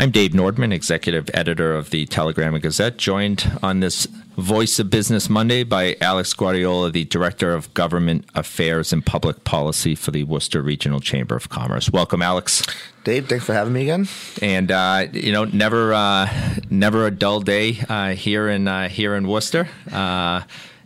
I'm 0.00 0.12
Dave 0.12 0.30
Nordman, 0.30 0.72
executive 0.72 1.28
editor 1.34 1.74
of 1.74 1.90
the 1.90 2.06
Telegram 2.06 2.54
and 2.54 2.62
Gazette, 2.62 2.98
joined 2.98 3.50
on 3.64 3.80
this 3.80 4.06
Voice 4.36 4.78
of 4.78 4.90
Business 4.90 5.28
Monday 5.28 5.64
by 5.64 5.96
Alex 6.00 6.32
Guardiola, 6.34 6.92
the 6.92 7.04
director 7.06 7.52
of 7.52 7.74
government 7.74 8.24
affairs 8.36 8.92
and 8.92 9.04
public 9.04 9.42
policy 9.42 9.96
for 9.96 10.12
the 10.12 10.22
Worcester 10.22 10.62
Regional 10.62 11.00
Chamber 11.00 11.34
of 11.34 11.48
Commerce. 11.48 11.90
Welcome, 11.90 12.22
Alex. 12.22 12.62
Dave, 13.02 13.28
thanks 13.28 13.44
for 13.44 13.54
having 13.54 13.72
me 13.72 13.82
again. 13.82 14.06
And 14.40 14.70
uh, 14.70 15.08
you 15.12 15.32
know, 15.32 15.46
never, 15.46 15.92
uh, 15.92 16.32
never 16.70 17.08
a 17.08 17.10
dull 17.10 17.40
day 17.40 17.80
uh, 17.88 18.10
here 18.10 18.48
in 18.48 18.68
uh, 18.68 18.88
here 18.88 19.16
in 19.16 19.26
Worcester. 19.26 19.68
Uh, 19.90 20.42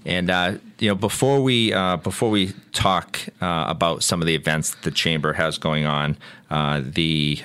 and 0.06 0.30
uh, 0.30 0.54
you 0.78 0.88
know, 0.88 0.94
before 0.94 1.42
we 1.42 1.72
before 2.02 2.30
we 2.30 2.54
talk 2.72 3.20
about 3.42 4.04
some 4.04 4.22
of 4.22 4.26
the 4.26 4.34
events 4.34 4.70
that 4.70 4.84
the 4.84 4.90
chamber 4.90 5.34
has 5.34 5.58
going 5.58 5.84
on, 5.84 6.16
the 6.50 7.42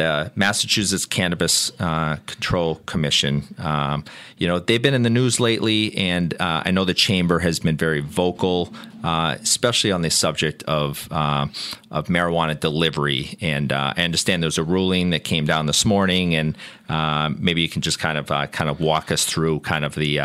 the 0.00 0.32
Massachusetts 0.34 1.04
Cannabis 1.04 1.78
uh, 1.78 2.16
Control 2.24 2.76
Commission. 2.86 3.54
Um, 3.58 4.02
you 4.38 4.48
know, 4.48 4.58
they've 4.58 4.80
been 4.80 4.94
in 4.94 5.02
the 5.02 5.10
news 5.10 5.38
lately, 5.38 5.94
and 5.94 6.32
uh, 6.40 6.62
I 6.64 6.70
know 6.70 6.86
the 6.86 6.94
chamber 6.94 7.40
has 7.40 7.58
been 7.58 7.76
very 7.76 8.00
vocal, 8.00 8.72
uh, 9.04 9.36
especially 9.42 9.92
on 9.92 10.00
the 10.00 10.10
subject 10.10 10.62
of 10.62 11.06
uh, 11.10 11.48
of 11.90 12.06
marijuana 12.06 12.58
delivery. 12.58 13.36
And 13.42 13.74
uh, 13.74 13.92
I 13.94 14.04
understand 14.04 14.42
there's 14.42 14.56
a 14.56 14.64
ruling 14.64 15.10
that 15.10 15.22
came 15.22 15.44
down 15.44 15.66
this 15.66 15.84
morning, 15.84 16.34
and 16.34 16.56
uh, 16.88 17.28
maybe 17.36 17.60
you 17.60 17.68
can 17.68 17.82
just 17.82 17.98
kind 17.98 18.16
of 18.16 18.28
kind 18.52 18.70
of 18.70 18.80
walk 18.80 19.12
us 19.12 19.26
through 19.26 19.60
kind 19.60 19.84
of 19.84 19.96
the 19.96 20.18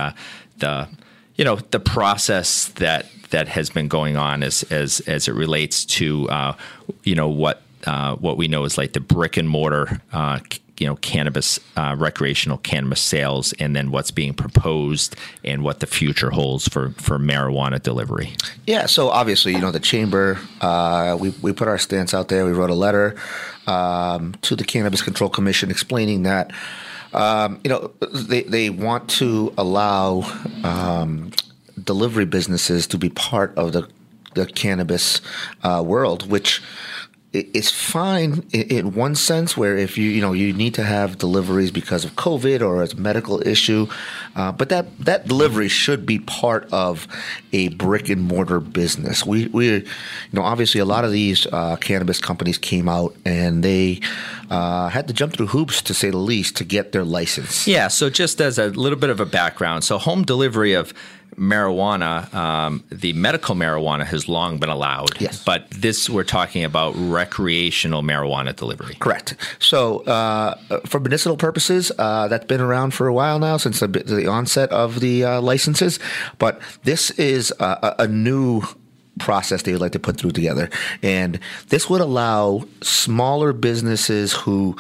the 0.60 0.88
you 1.36 1.44
know 1.44 1.58
the 1.58 1.82
process 1.82 2.70
that 2.76 3.08
that 3.32 3.50
has 3.50 3.70
been 3.70 3.90
going 3.90 4.16
on 4.16 4.42
as 4.42 4.64
as 4.72 5.02
as 5.02 5.28
it 5.28 5.34
relates 5.34 5.84
to 5.84 6.30
you 7.04 7.16
know 7.16 7.28
what 7.28 7.62
uh, 7.86 8.16
what 8.16 8.38
we 8.38 8.48
know 8.48 8.64
is 8.64 8.78
like 8.78 8.94
the 8.94 9.00
brick 9.00 9.38
and 9.38 9.48
mortar, 9.48 10.02
uh, 10.12 10.40
you 10.78 10.86
know, 10.86 10.96
cannabis, 10.98 11.60
uh, 11.78 11.96
recreational 11.98 12.58
cannabis 12.58 13.00
sales, 13.00 13.54
and 13.54 13.76
then 13.76 13.92
what's 13.92 14.12
being 14.12 14.34
proposed 14.34 15.16
and 15.44 15.64
what 15.64 15.80
the 15.80 15.88
future 15.88 16.32
holds 16.32 16.68
for, 16.68 16.90
for 16.92 17.18
marijuana 17.18 17.82
delivery. 17.82 18.34
Yeah, 18.68 18.86
so 18.86 19.10
obviously, 19.10 19.54
you 19.54 19.60
know, 19.60 19.72
the 19.72 19.80
chamber, 19.80 20.38
uh, 20.62 21.16
we, 21.20 21.30
we 21.42 21.54
put 21.54 21.68
our 21.68 21.78
stance 21.78 22.14
out 22.14 22.28
there. 22.28 22.46
We 22.46 22.52
wrote 22.52 22.70
a 22.70 22.76
letter 22.76 23.16
um, 23.68 24.34
to 24.42 24.56
the 24.56 24.66
Cannabis 24.66 25.02
Control 25.02 25.30
Commission 25.30 25.72
explaining 25.72 26.24
that. 26.24 26.52
Um, 27.14 27.62
you 27.64 27.70
know, 27.70 27.94
they, 28.12 28.44
they 28.44 28.70
want 28.70 29.10
to 29.12 29.54
allow 29.58 30.30
um, 30.66 31.32
delivery 31.82 32.26
businesses 32.26 32.88
to 32.88 32.98
be 32.98 33.10
part 33.10 33.58
of 33.58 33.72
the 33.72 33.88
the 34.36 34.46
cannabis 34.46 35.22
uh, 35.64 35.82
world, 35.86 36.30
which 36.30 36.62
it's 37.36 37.72
fine 37.72 38.46
in 38.54 38.94
one 38.94 39.16
sense 39.16 39.58
where 39.58 39.76
if 39.78 39.98
you 39.98 40.10
you 40.10 40.22
know 40.22 40.34
you 40.34 40.54
need 40.54 40.74
to 40.76 40.84
have 40.84 41.18
deliveries 41.18 41.72
because 41.72 42.06
of 42.06 42.16
COVID 42.16 42.62
or 42.62 42.84
it's 42.84 42.94
a 42.94 42.98
medical 42.98 43.46
issue, 43.46 43.88
uh, 44.36 44.52
but 44.52 44.70
that 44.70 44.98
that 45.00 45.28
delivery 45.28 45.68
should 45.68 46.06
be 46.06 46.20
part 46.20 46.72
of 46.72 47.08
a 47.52 47.70
brick 47.70 48.10
and 48.10 48.22
mortar 48.22 48.60
business. 48.60 49.26
We 49.26 49.48
we 49.48 49.68
you 49.68 49.86
know 50.34 50.44
obviously 50.44 50.80
a 50.80 50.86
lot 50.86 51.04
of 51.04 51.12
these 51.12 51.46
uh, 51.48 51.76
cannabis 51.78 52.20
companies 52.20 52.58
came 52.58 52.88
out 52.88 53.16
and 53.26 53.64
they 53.64 54.00
uh, 54.50 54.90
had 54.90 55.08
to 55.08 55.14
jump 55.14 55.34
through 55.34 55.48
hoops 55.48 55.82
to 55.84 55.94
say 55.94 56.10
the 56.10 56.18
least 56.18 56.56
to 56.58 56.64
get 56.64 56.92
their 56.92 57.04
license. 57.04 57.68
Yeah. 57.68 57.90
So 57.90 58.10
just 58.10 58.40
as 58.42 58.58
a 58.58 58.68
little 58.68 59.00
bit 59.00 59.10
of 59.10 59.20
a 59.20 59.26
background, 59.26 59.84
so 59.84 59.98
home 59.98 60.24
delivery 60.24 60.74
of 60.74 60.94
marijuana, 61.38 62.34
um, 62.34 62.84
the 62.90 63.14
medical 63.14 63.56
marijuana 63.56 64.06
has 64.06 64.28
long 64.28 64.58
been 64.58 64.70
allowed. 64.70 65.20
Yes. 65.22 65.44
But 65.44 65.70
this, 65.72 66.10
we're 66.10 66.24
talking 66.24 66.64
about 66.64 66.94
recreational 66.96 68.02
marijuana 68.02 68.56
delivery. 68.56 68.96
Correct. 69.00 69.36
So, 69.60 70.00
uh, 70.02 70.56
for 70.86 71.00
medicinal 71.00 71.38
purposes, 71.38 71.92
uh, 71.98 72.28
that's 72.28 72.46
been 72.46 72.62
around 72.62 72.94
for 72.94 73.08
a 73.08 73.14
while 73.14 73.40
now, 73.40 73.58
since 73.58 73.80
the, 73.80 73.88
the 73.88 74.28
onset 74.28 74.70
of 74.72 75.00
the 75.00 75.24
uh, 75.24 75.42
licenses. 75.42 76.00
But 76.38 76.60
this 76.84 77.12
is 77.12 77.54
a, 77.60 77.96
a 78.00 78.08
new 78.08 78.64
process 79.20 79.62
they 79.62 79.72
would 79.72 79.82
like 79.82 79.94
to 79.94 80.00
put 80.00 80.18
through 80.18 80.32
together. 80.32 80.70
And 81.02 81.40
this 81.70 81.90
would 81.90 82.02
allow 82.02 82.66
smaller 82.82 83.54
businesses 83.54 84.34
who 84.34 84.76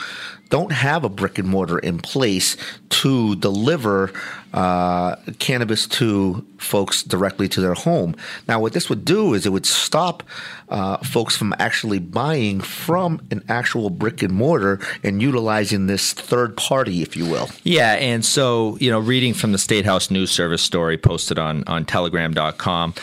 don't 0.49 0.71
have 0.71 1.03
a 1.03 1.09
brick 1.09 1.39
and 1.39 1.47
mortar 1.47 1.79
in 1.79 1.99
place 1.99 2.55
to 2.89 3.35
deliver 3.37 4.11
uh, 4.53 5.15
cannabis 5.39 5.87
to 5.87 6.45
folks 6.57 7.03
directly 7.03 7.49
to 7.49 7.59
their 7.59 7.73
home. 7.73 8.15
Now, 8.47 8.59
what 8.59 8.73
this 8.73 8.89
would 8.89 9.03
do 9.03 9.33
is 9.33 9.45
it 9.45 9.49
would 9.49 9.65
stop 9.65 10.23
uh, 10.69 10.97
folks 10.97 11.35
from 11.35 11.53
actually 11.59 11.99
buying 11.99 12.61
from 12.61 13.21
an 13.31 13.43
actual 13.49 13.89
brick 13.89 14.23
and 14.23 14.33
mortar 14.33 14.79
and 15.03 15.21
utilizing 15.21 15.87
this 15.87 16.13
third 16.13 16.55
party, 16.55 17.01
if 17.01 17.17
you 17.17 17.25
will. 17.25 17.49
Yeah, 17.63 17.93
and 17.93 18.23
so 18.23 18.77
you 18.79 18.89
know, 18.89 18.99
reading 18.99 19.33
from 19.33 19.51
the 19.51 19.57
State 19.57 19.85
House 19.85 20.09
News 20.09 20.31
Service 20.31 20.61
story 20.61 20.97
posted 20.97 21.37
on 21.37 21.63
on 21.65 21.85
Telegram.com. 21.85 22.93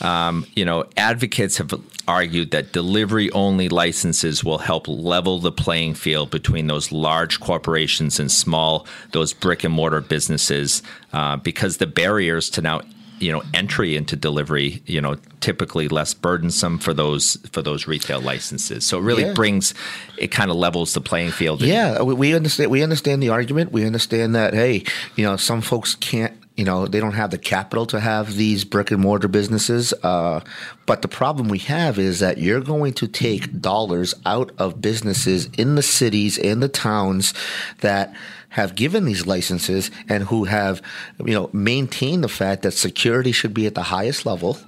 Um, 0.00 0.46
you 0.54 0.64
know, 0.64 0.84
advocates 0.96 1.58
have 1.58 1.72
argued 2.08 2.50
that 2.50 2.72
delivery 2.72 3.30
only 3.32 3.68
licenses 3.68 4.42
will 4.42 4.58
help 4.58 4.88
level 4.88 5.38
the 5.38 5.52
playing 5.52 5.94
field 5.94 6.30
between 6.30 6.66
those 6.66 6.90
large 6.90 7.40
corporations 7.40 8.18
and 8.18 8.30
small, 8.30 8.86
those 9.12 9.32
brick 9.32 9.62
and 9.64 9.72
mortar 9.72 10.00
businesses, 10.00 10.82
uh, 11.12 11.36
because 11.36 11.76
the 11.76 11.86
barriers 11.86 12.50
to 12.50 12.62
now 12.62 12.80
you 13.22 13.30
know 13.30 13.42
entry 13.54 13.96
into 13.96 14.16
delivery 14.16 14.82
you 14.84 15.00
know 15.00 15.16
typically 15.40 15.86
less 15.86 16.12
burdensome 16.12 16.78
for 16.78 16.92
those 16.92 17.36
for 17.52 17.62
those 17.62 17.86
retail 17.86 18.20
licenses. 18.20 18.84
So 18.84 18.98
it 18.98 19.02
really 19.02 19.24
yeah. 19.24 19.32
brings 19.32 19.74
it 20.18 20.28
kind 20.28 20.50
of 20.50 20.56
levels 20.56 20.92
the 20.92 21.00
playing 21.00 21.30
field. 21.30 21.62
Yeah 21.62 22.02
we 22.02 22.34
understand 22.34 22.70
we 22.70 22.82
understand 22.82 23.22
the 23.22 23.28
argument. 23.28 23.70
We 23.70 23.86
understand 23.86 24.34
that 24.34 24.54
hey 24.54 24.84
you 25.14 25.24
know 25.24 25.36
some 25.36 25.60
folks 25.60 25.94
can't 25.94 26.31
you 26.56 26.64
know 26.64 26.86
they 26.86 27.00
don't 27.00 27.14
have 27.14 27.30
the 27.30 27.38
capital 27.38 27.86
to 27.86 28.00
have 28.00 28.34
these 28.34 28.64
brick 28.64 28.90
and 28.90 29.00
mortar 29.00 29.28
businesses 29.28 29.92
uh, 30.02 30.40
but 30.86 31.02
the 31.02 31.08
problem 31.08 31.48
we 31.48 31.58
have 31.58 31.98
is 31.98 32.20
that 32.20 32.38
you're 32.38 32.60
going 32.60 32.92
to 32.92 33.06
take 33.06 33.60
dollars 33.60 34.14
out 34.26 34.52
of 34.58 34.80
businesses 34.80 35.46
in 35.56 35.74
the 35.74 35.82
cities 35.82 36.38
and 36.38 36.62
the 36.62 36.68
towns 36.68 37.32
that 37.80 38.14
have 38.50 38.74
given 38.74 39.06
these 39.06 39.26
licenses 39.26 39.90
and 40.08 40.24
who 40.24 40.44
have 40.44 40.82
you 41.24 41.32
know 41.32 41.48
maintained 41.52 42.22
the 42.22 42.28
fact 42.28 42.62
that 42.62 42.72
security 42.72 43.32
should 43.32 43.54
be 43.54 43.66
at 43.66 43.74
the 43.74 43.84
highest 43.84 44.26
level 44.26 44.58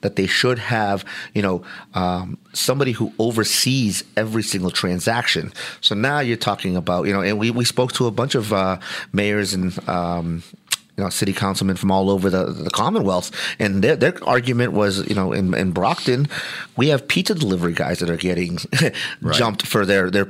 that 0.00 0.16
they 0.16 0.26
should 0.26 0.58
have, 0.58 1.04
you 1.34 1.42
know, 1.42 1.62
um, 1.94 2.38
somebody 2.52 2.92
who 2.92 3.12
oversees 3.18 4.04
every 4.16 4.42
single 4.42 4.70
transaction. 4.70 5.52
So 5.80 5.94
now 5.94 6.20
you're 6.20 6.36
talking 6.36 6.76
about, 6.76 7.06
you 7.06 7.12
know, 7.12 7.20
and 7.20 7.38
we, 7.38 7.50
we 7.50 7.64
spoke 7.64 7.92
to 7.94 8.06
a 8.06 8.10
bunch 8.10 8.34
of 8.34 8.52
uh, 8.52 8.78
mayors 9.12 9.54
and 9.54 9.76
um, 9.88 10.42
you 10.98 11.04
know, 11.04 11.10
city 11.10 11.32
councilmen 11.32 11.76
from 11.76 11.92
all 11.92 12.10
over 12.10 12.28
the, 12.28 12.46
the 12.46 12.70
Commonwealth, 12.70 13.30
and 13.60 13.84
their, 13.84 13.94
their 13.94 14.14
argument 14.24 14.72
was, 14.72 15.08
you 15.08 15.14
know, 15.14 15.32
in, 15.32 15.54
in 15.54 15.70
Brockton, 15.70 16.26
we 16.76 16.88
have 16.88 17.06
pizza 17.06 17.36
delivery 17.36 17.72
guys 17.72 18.00
that 18.00 18.10
are 18.10 18.16
getting 18.16 18.58
right. 19.20 19.34
jumped 19.36 19.64
for 19.64 19.86
their 19.86 20.10
their 20.10 20.28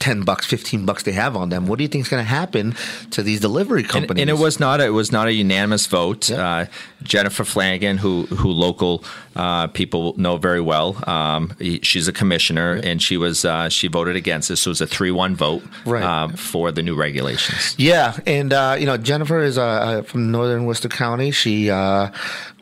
ten 0.00 0.22
bucks, 0.22 0.46
fifteen 0.46 0.84
bucks 0.84 1.04
they 1.04 1.12
have 1.12 1.36
on 1.36 1.50
them. 1.50 1.68
What 1.68 1.78
do 1.78 1.84
you 1.84 1.88
think 1.88 2.02
is 2.02 2.08
going 2.08 2.24
to 2.24 2.28
happen 2.28 2.74
to 3.12 3.22
these 3.22 3.40
delivery 3.40 3.84
companies? 3.84 4.22
And, 4.22 4.30
and, 4.30 4.38
it 4.38 4.42
was 4.42 4.58
not 4.58 4.80
a, 4.80 4.86
it 4.86 4.90
was 4.90 5.12
not 5.12 5.28
a 5.28 5.32
unanimous 5.32 5.86
vote. 5.86 6.28
Uh, 6.28 6.66
Jennifer 7.04 7.44
Flanagan, 7.44 7.98
who 7.98 8.26
who 8.26 8.48
local 8.48 9.04
uh, 9.36 9.68
people 9.68 10.14
know 10.16 10.38
very 10.38 10.60
well, 10.60 10.98
um, 11.08 11.52
she's 11.82 12.08
a 12.08 12.12
commissioner, 12.12 12.80
and 12.82 13.00
she 13.00 13.16
was 13.16 13.44
uh, 13.44 13.68
she 13.68 13.88
voted 13.88 14.16
against 14.16 14.48
this. 14.48 14.62
So 14.62 14.68
it 14.68 14.72
was 14.72 14.80
a 14.80 14.86
three 14.86 15.10
one 15.10 15.36
vote 15.36 15.62
right. 15.84 16.02
Uh, 16.02 16.28
for 16.28 16.72
the 16.72 16.82
new 16.82 16.96
regulations. 16.96 17.74
Yeah, 17.78 18.16
and 18.26 18.52
uh, 18.52 18.76
you 18.78 18.86
know 18.86 18.96
Jennifer 18.96 19.40
is 19.40 19.56
a 19.56 19.83
uh, 19.84 20.02
from 20.02 20.30
Northern 20.30 20.64
Worcester 20.64 20.88
County. 20.88 21.30
She 21.30 21.70
uh, 21.70 22.10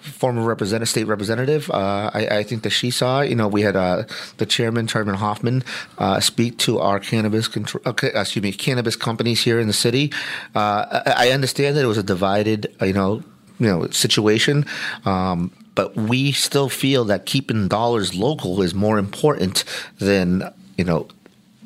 former 0.00 0.42
representative, 0.42 0.88
state 0.88 1.06
representative. 1.06 1.70
Uh, 1.70 2.10
I, 2.12 2.38
I, 2.38 2.42
think 2.42 2.64
that 2.64 2.70
she 2.70 2.90
saw. 2.90 3.20
You 3.20 3.36
know, 3.36 3.46
we 3.46 3.62
had 3.62 3.76
uh, 3.76 4.04
the 4.38 4.46
chairman, 4.46 4.88
Chairman 4.88 5.14
Hoffman, 5.14 5.62
uh, 5.98 6.19
speak 6.19 6.58
to 6.58 6.80
our 6.80 6.98
cannabis. 6.98 7.48
Okay, 7.86 8.10
excuse 8.12 8.42
me, 8.42 8.52
cannabis 8.52 8.96
companies 8.96 9.42
here 9.42 9.60
in 9.60 9.69
the 9.69 9.72
city. 9.72 10.12
I, 10.54 11.14
I, 11.16 11.30
understand 11.30 11.76
that 11.76 11.84
it 11.84 11.86
was 11.86 11.98
a 11.98 12.02
divided, 12.02 12.74
you 12.80 12.92
know, 12.92 13.22
you 13.60 13.69
know, 13.69 13.86
situation. 13.90 14.66
Um, 15.04 15.52
but 15.74 15.94
we 15.94 16.32
still 16.32 16.69
feel 16.69 17.04
that 17.04 17.24
keeping 17.24 17.69
dollars 17.69 18.14
local 18.14 18.60
is 18.62 18.74
more 18.74 18.98
important 18.98 19.64
than 19.98 20.52
you 20.76 20.84
know 20.84 21.06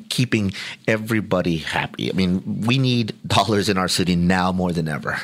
keeping 0.09 0.53
everybody 0.87 1.57
happy. 1.57 2.09
I 2.09 2.15
mean, 2.15 2.61
we 2.65 2.77
need 2.77 3.15
dollars 3.27 3.67
in 3.67 3.77
our 3.77 3.87
city 3.87 4.15
now 4.15 4.51
more 4.51 4.71
than 4.71 4.87
ever. 4.87 5.19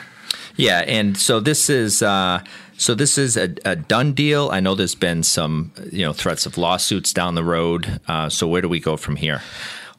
Yeah, 0.55 0.79
and 0.79 1.17
so 1.17 1.39
this 1.39 1.69
is 1.69 2.01
uh, 2.01 2.44
so 2.77 2.94
this 2.94 3.17
is 3.17 3.38
a, 3.38 3.53
a, 3.65 3.75
done 3.75 4.13
deal. 4.13 4.50
I 4.51 4.59
know 4.59 4.75
there's 4.75 4.95
been 4.95 5.23
some 5.23 5.71
you 5.91 6.05
know 6.05 6.13
threats 6.13 6.45
of 6.45 6.57
lawsuits 6.57 7.13
down 7.13 7.35
the 7.35 7.44
road. 7.44 8.00
Uh, 8.07 8.29
so 8.29 8.47
where 8.47 8.61
do 8.61 8.69
we 8.69 8.79
go 8.79 8.97
from 8.97 9.15
here? 9.15 9.41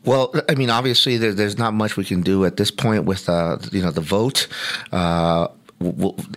Well, 0.04 0.34
I 0.48 0.54
mean, 0.54 0.70
obviously, 0.70 1.16
there, 1.16 1.32
there's 1.32 1.56
not 1.58 1.72
much 1.72 1.96
we 1.96 2.04
can 2.04 2.20
do 2.20 2.44
at 2.44 2.56
this 2.56 2.70
point 2.70 3.04
with 3.04 3.28
uh, 3.28 3.58
you 3.72 3.82
know 3.82 3.90
the 3.90 4.00
vote. 4.00 4.46
Uh, 4.92 5.48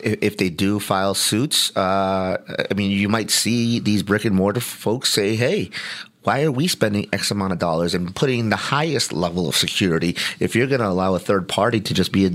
if 0.03 0.37
they 0.37 0.49
do 0.49 0.79
file 0.79 1.13
suits, 1.13 1.75
uh, 1.77 2.37
I 2.69 2.73
mean, 2.73 2.91
you 2.91 3.07
might 3.07 3.29
see 3.29 3.79
these 3.79 4.03
brick 4.03 4.25
and 4.25 4.35
mortar 4.35 4.61
folks 4.61 5.09
say, 5.09 5.35
"Hey, 5.35 5.69
why 6.27 6.43
are 6.43 6.51
we 6.51 6.67
spending 6.67 7.07
X 7.13 7.31
amount 7.31 7.53
of 7.53 7.59
dollars 7.59 7.93
and 7.93 8.13
putting 8.13 8.49
the 8.49 8.57
highest 8.57 9.13
level 9.13 9.47
of 9.47 9.55
security 9.55 10.13
if 10.41 10.57
you're 10.57 10.67
going 10.67 10.81
to 10.81 10.87
allow 10.87 11.15
a 11.15 11.19
third 11.19 11.47
party 11.47 11.79
to 11.79 11.93
just 11.93 12.11
be 12.11 12.25
a, 12.25 12.31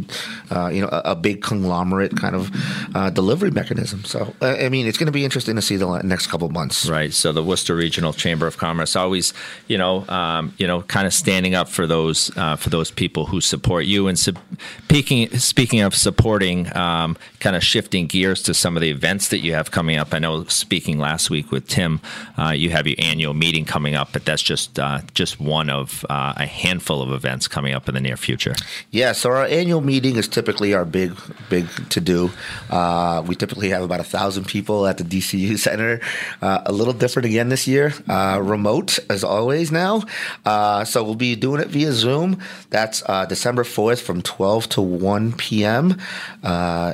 uh, 0.50 0.68
you 0.70 0.80
know, 0.80 0.88
a, 0.88 1.12
a, 1.12 1.14
big 1.14 1.42
conglomerate 1.42 2.16
kind 2.16 2.34
of 2.34 2.50
uh, 2.96 3.10
delivery 3.10 3.50
mechanism? 3.50 4.02
So, 4.04 4.34
I 4.40 4.70
mean, 4.70 4.86
it's 4.86 4.96
going 4.96 5.08
to 5.08 5.12
be 5.12 5.26
interesting 5.26 5.56
to 5.56 5.62
see 5.62 5.76
the 5.76 6.00
next 6.04 6.28
couple 6.28 6.48
months. 6.48 6.88
Right. 6.88 7.12
So 7.12 7.32
the 7.32 7.42
Worcester 7.42 7.76
Regional 7.76 8.14
Chamber 8.14 8.46
of 8.46 8.56
Commerce 8.56 8.96
always, 8.96 9.34
you 9.68 9.76
know, 9.76 10.08
um, 10.08 10.54
you 10.56 10.66
know, 10.66 10.80
kind 10.80 11.06
of 11.06 11.12
standing 11.12 11.54
up 11.54 11.68
for 11.68 11.86
those 11.86 12.34
uh, 12.38 12.56
for 12.56 12.70
those 12.70 12.90
people 12.90 13.26
who 13.26 13.42
support 13.42 13.84
you. 13.84 14.08
And 14.08 14.18
speaking 14.18 15.28
speaking 15.38 15.82
of 15.82 15.94
supporting, 15.94 16.74
um, 16.74 17.18
kind 17.40 17.56
of 17.56 17.62
shifting 17.62 18.06
gears 18.06 18.42
to 18.44 18.54
some 18.54 18.74
of 18.74 18.80
the 18.80 18.88
events 18.88 19.28
that 19.28 19.40
you 19.40 19.52
have 19.52 19.70
coming 19.70 19.98
up. 19.98 20.14
I 20.14 20.18
know 20.18 20.44
speaking 20.44 20.98
last 20.98 21.28
week 21.28 21.52
with 21.52 21.68
Tim, 21.68 22.00
uh, 22.38 22.52
you 22.56 22.70
have 22.70 22.86
your 22.86 22.96
annual 22.98 23.34
meeting 23.34 23.66
coming 23.66 23.81
coming 23.82 23.96
up, 23.96 24.12
but 24.12 24.24
that's 24.24 24.42
just 24.42 24.78
uh, 24.78 25.00
just 25.12 25.40
one 25.40 25.68
of 25.68 26.06
uh, 26.08 26.34
a 26.36 26.46
handful 26.46 27.02
of 27.02 27.10
events 27.10 27.48
coming 27.48 27.74
up 27.74 27.88
in 27.88 27.96
the 27.96 28.00
near 28.00 28.16
future. 28.16 28.54
Yeah, 28.92 29.10
so 29.10 29.30
our 29.30 29.44
annual 29.44 29.80
meeting 29.80 30.14
is 30.14 30.28
typically 30.28 30.72
our 30.72 30.84
big 30.84 31.18
big 31.50 31.66
to 31.90 32.00
do. 32.00 32.30
Uh, 32.70 33.24
we 33.26 33.34
typically 33.34 33.70
have 33.70 33.82
about 33.82 33.98
a 33.98 34.04
thousand 34.04 34.44
people 34.44 34.86
at 34.86 34.98
the 34.98 35.04
DCU 35.04 35.58
Center. 35.66 36.00
Uh, 36.40 36.62
a 36.64 36.70
little 36.70 36.92
different 36.92 37.26
again 37.26 37.48
this 37.48 37.66
year, 37.66 37.92
uh, 38.08 38.38
remote 38.40 39.00
as 39.10 39.24
always 39.24 39.72
now. 39.72 40.04
Uh, 40.44 40.84
so 40.84 41.02
we'll 41.02 41.16
be 41.16 41.34
doing 41.34 41.60
it 41.60 41.66
via 41.66 41.90
Zoom. 41.90 42.38
That's 42.70 43.02
December 43.28 43.64
fourth 43.64 44.00
from 44.00 44.22
twelve 44.22 44.68
to 44.68 44.80
one 44.80 45.32
p.m. 45.32 45.98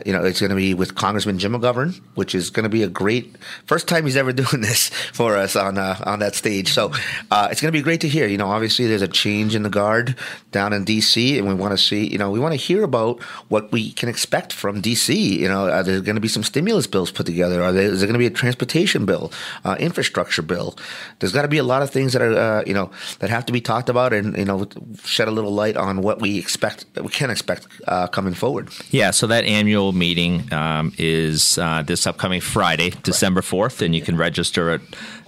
you 0.06 0.12
know, 0.14 0.24
it's 0.24 0.40
going 0.40 0.48
to 0.48 0.56
be 0.56 0.72
with 0.72 0.94
Congressman 0.94 1.38
Jim 1.38 1.52
McGovern, 1.52 2.00
which 2.14 2.34
is 2.34 2.48
going 2.48 2.64
to 2.64 2.70
be 2.70 2.82
a 2.82 2.88
great 2.88 3.36
first 3.66 3.88
time 3.88 4.06
he's 4.06 4.16
ever 4.16 4.32
doing 4.44 4.62
this 4.62 4.88
for 5.12 5.36
us 5.36 5.54
on 5.54 5.76
on 5.76 6.20
that 6.20 6.34
stage. 6.34 6.67
So 6.72 6.92
uh, 7.30 7.48
it's 7.50 7.60
going 7.60 7.72
to 7.72 7.78
be 7.78 7.82
great 7.82 8.00
to 8.02 8.08
hear. 8.08 8.26
You 8.26 8.38
know, 8.38 8.48
obviously 8.48 8.86
there's 8.86 9.02
a 9.02 9.08
change 9.08 9.54
in 9.54 9.62
the 9.62 9.70
guard 9.70 10.16
down 10.52 10.72
in 10.72 10.84
D.C., 10.84 11.38
and 11.38 11.46
we 11.46 11.54
want 11.54 11.72
to 11.72 11.78
see. 11.78 12.06
You 12.06 12.18
know, 12.18 12.30
we 12.30 12.40
want 12.40 12.52
to 12.52 12.56
hear 12.56 12.82
about 12.82 13.22
what 13.48 13.70
we 13.72 13.92
can 13.92 14.08
expect 14.08 14.52
from 14.52 14.80
D.C. 14.80 15.40
You 15.40 15.48
know, 15.48 15.68
are 15.70 15.82
there 15.82 16.00
going 16.00 16.16
to 16.16 16.20
be 16.20 16.28
some 16.28 16.42
stimulus 16.42 16.86
bills 16.86 17.10
put 17.10 17.26
together? 17.26 17.62
Are 17.62 17.72
there, 17.72 17.84
is 17.84 18.00
there 18.00 18.06
going 18.06 18.14
to 18.14 18.18
be 18.18 18.26
a 18.26 18.30
transportation 18.30 19.06
bill, 19.06 19.32
uh, 19.64 19.76
infrastructure 19.78 20.42
bill? 20.42 20.76
There's 21.18 21.32
got 21.32 21.42
to 21.42 21.48
be 21.48 21.58
a 21.58 21.64
lot 21.64 21.82
of 21.82 21.90
things 21.90 22.12
that 22.12 22.22
are 22.22 22.36
uh, 22.36 22.62
you 22.66 22.74
know 22.74 22.90
that 23.20 23.30
have 23.30 23.46
to 23.46 23.52
be 23.52 23.60
talked 23.60 23.88
about, 23.88 24.12
and 24.12 24.36
you 24.36 24.44
know, 24.44 24.66
shed 25.04 25.28
a 25.28 25.30
little 25.30 25.52
light 25.52 25.76
on 25.76 26.02
what 26.02 26.20
we 26.20 26.38
expect, 26.38 26.86
we 27.00 27.08
can 27.08 27.30
expect 27.30 27.66
uh, 27.86 28.06
coming 28.06 28.34
forward. 28.34 28.68
Yeah. 28.90 29.10
So 29.10 29.26
that 29.26 29.44
annual 29.44 29.92
meeting 29.92 30.52
um, 30.52 30.92
is 30.98 31.58
uh, 31.58 31.82
this 31.82 32.06
upcoming 32.06 32.40
Friday, 32.40 32.90
December 33.02 33.42
fourth, 33.42 33.82
and 33.82 33.94
you 33.94 34.02
can 34.02 34.16
register 34.16 34.70
at 34.70 34.80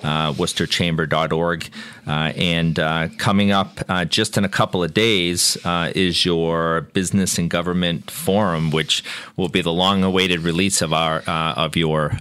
uh, 0.03 0.33
worcesterchamber.org. 0.33 1.71
Uh, 2.07 2.33
and 2.37 2.79
uh, 2.79 3.09
coming 3.19 3.51
up 3.53 3.81
uh, 3.89 4.05
just 4.05 4.37
in 4.37 4.45
a 4.45 4.49
couple 4.49 4.83
of 4.83 4.93
days 4.93 5.57
uh, 5.65 5.93
is 5.95 6.25
your 6.25 6.83
business 6.93 7.39
and 7.39 7.51
government 7.51 8.11
forum, 8.11 8.71
which 8.71 9.05
will 9.37 9.49
be 9.49 9.63
the 9.63 9.73
long-awaited 9.73 10.41
release 10.41 10.83
of 10.83 10.93
our 10.93 11.23
uh, 11.27 11.55
of 11.55 11.77
your 11.77 12.13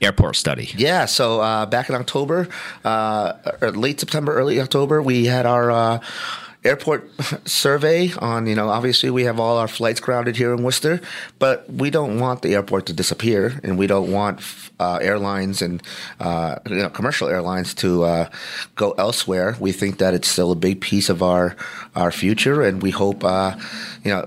airport 0.00 0.36
study. 0.36 0.70
Yeah. 0.76 1.04
So 1.04 1.66
back 1.66 1.88
in 1.88 1.94
October, 1.94 2.48
late 3.62 4.00
September, 4.00 4.34
early 4.34 4.60
October, 4.60 5.02
we 5.02 5.26
had 5.26 5.46
our 5.46 6.00
airport 6.64 7.10
survey 7.48 8.12
on, 8.14 8.46
you 8.46 8.54
know, 8.54 8.68
obviously 8.68 9.10
we 9.10 9.24
have 9.24 9.38
all 9.38 9.58
our 9.58 9.68
flights 9.68 10.00
grounded 10.00 10.36
here 10.36 10.52
in 10.54 10.62
Worcester, 10.62 11.00
but 11.38 11.70
we 11.70 11.90
don't 11.90 12.18
want 12.18 12.42
the 12.42 12.54
airport 12.54 12.86
to 12.86 12.92
disappear 12.92 13.60
and 13.62 13.78
we 13.78 13.86
don't 13.86 14.10
want 14.10 14.40
uh, 14.80 14.98
airlines 15.02 15.62
and 15.62 15.82
uh, 16.20 16.56
you 16.68 16.76
know, 16.76 16.88
commercial 16.88 17.28
airlines 17.28 17.74
to 17.74 18.04
uh, 18.04 18.30
go 18.74 18.92
elsewhere. 18.92 19.56
We 19.60 19.72
think 19.72 19.98
that 19.98 20.14
it's 20.14 20.28
still 20.28 20.52
a 20.52 20.56
big 20.56 20.80
piece 20.80 21.08
of 21.08 21.22
our, 21.22 21.56
our 21.94 22.10
future 22.10 22.62
and 22.62 22.82
we 22.82 22.90
hope, 22.90 23.24
uh, 23.24 23.56
you 24.02 24.10
know, 24.10 24.24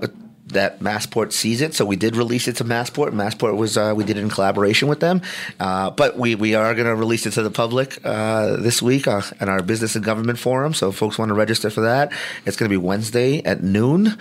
that 0.48 0.80
Massport 0.80 1.32
sees 1.32 1.60
it. 1.60 1.74
So 1.74 1.84
we 1.84 1.96
did 1.96 2.16
release 2.16 2.48
it 2.48 2.56
to 2.56 2.64
Massport. 2.64 3.12
Massport 3.12 3.56
was 3.56 3.76
uh, 3.76 3.94
we 3.96 4.04
did 4.04 4.16
it 4.16 4.20
in 4.20 4.30
collaboration 4.30 4.88
with 4.88 5.00
them, 5.00 5.22
uh, 5.60 5.90
but 5.90 6.18
we 6.18 6.34
we 6.34 6.54
are 6.54 6.74
going 6.74 6.86
to 6.86 6.94
release 6.94 7.26
it 7.26 7.32
to 7.32 7.42
the 7.42 7.50
public 7.50 7.98
uh, 8.04 8.56
this 8.56 8.82
week 8.82 9.06
uh, 9.06 9.22
at 9.40 9.48
our 9.48 9.62
business 9.62 9.96
and 9.96 10.04
government 10.04 10.38
forum. 10.38 10.74
So 10.74 10.92
folks 10.92 11.18
want 11.18 11.30
to 11.30 11.34
register 11.34 11.70
for 11.70 11.82
that, 11.82 12.12
it's 12.46 12.56
going 12.56 12.70
to 12.70 12.72
be 12.72 12.82
Wednesday 12.82 13.42
at 13.44 13.62
noon, 13.62 14.16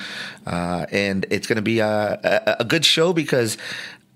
uh, 0.46 0.86
and 0.92 1.26
it's 1.30 1.48
going 1.48 1.58
to 1.58 1.62
be 1.62 1.80
a, 1.80 2.20
a, 2.24 2.56
a 2.62 2.66
good 2.66 2.86
show 2.86 3.14
because 3.14 3.58